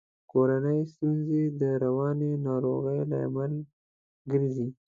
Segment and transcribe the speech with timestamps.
[0.31, 3.53] کورنۍ ستونزي د رواني ناروغیو لامل
[4.31, 4.67] ګرزي.